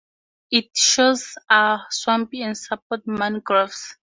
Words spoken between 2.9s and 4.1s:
mangroves.